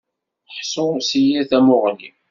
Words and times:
Ḥṣu 0.57 0.87
s 1.07 1.09
yir 1.25 1.43
tamuɣli. 1.49 2.09